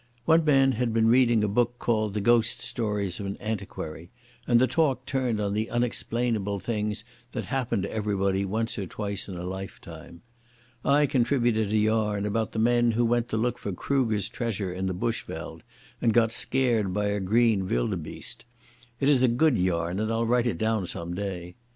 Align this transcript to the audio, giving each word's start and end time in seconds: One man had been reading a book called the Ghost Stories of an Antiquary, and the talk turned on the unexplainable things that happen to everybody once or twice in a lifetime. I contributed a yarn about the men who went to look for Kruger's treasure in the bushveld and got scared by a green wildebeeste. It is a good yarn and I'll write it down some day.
One 0.25 0.43
man 0.43 0.71
had 0.71 0.95
been 0.95 1.05
reading 1.09 1.43
a 1.43 1.47
book 1.47 1.77
called 1.77 2.15
the 2.15 2.21
Ghost 2.21 2.59
Stories 2.59 3.19
of 3.19 3.27
an 3.27 3.37
Antiquary, 3.39 4.09
and 4.47 4.59
the 4.59 4.65
talk 4.65 5.05
turned 5.05 5.39
on 5.39 5.53
the 5.53 5.69
unexplainable 5.69 6.57
things 6.59 7.03
that 7.33 7.45
happen 7.45 7.83
to 7.83 7.91
everybody 7.91 8.43
once 8.43 8.79
or 8.79 8.87
twice 8.87 9.29
in 9.29 9.35
a 9.35 9.43
lifetime. 9.43 10.23
I 10.83 11.05
contributed 11.05 11.71
a 11.71 11.77
yarn 11.77 12.25
about 12.25 12.53
the 12.53 12.57
men 12.57 12.93
who 12.93 13.05
went 13.05 13.29
to 13.29 13.37
look 13.37 13.59
for 13.59 13.73
Kruger's 13.73 14.27
treasure 14.27 14.73
in 14.73 14.87
the 14.87 14.95
bushveld 14.95 15.61
and 16.01 16.15
got 16.15 16.31
scared 16.31 16.95
by 16.95 17.05
a 17.09 17.19
green 17.19 17.67
wildebeeste. 17.69 18.43
It 18.99 19.07
is 19.07 19.21
a 19.21 19.27
good 19.27 19.55
yarn 19.55 19.99
and 19.99 20.11
I'll 20.11 20.25
write 20.25 20.47
it 20.47 20.57
down 20.57 20.87
some 20.87 21.13
day. 21.13 21.53